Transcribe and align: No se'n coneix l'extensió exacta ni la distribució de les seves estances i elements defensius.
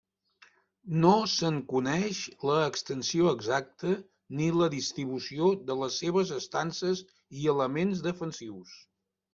No 1.01 1.09
se'n 1.33 1.59
coneix 1.73 2.21
l'extensió 2.51 3.29
exacta 3.33 3.93
ni 4.41 4.49
la 4.63 4.71
distribució 4.79 5.53
de 5.69 5.77
les 5.85 6.03
seves 6.05 6.35
estances 6.43 7.07
i 7.45 7.49
elements 7.57 8.05
defensius. 8.11 8.77